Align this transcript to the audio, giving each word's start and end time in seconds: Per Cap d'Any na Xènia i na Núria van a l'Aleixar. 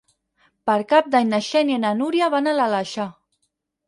Per 0.69 0.77
Cap 0.93 1.11
d'Any 1.15 1.29
na 1.33 1.39
Xènia 1.47 1.77
i 1.79 1.81
na 1.83 1.91
Núria 1.99 2.31
van 2.37 2.53
a 2.53 2.57
l'Aleixar. 2.61 3.07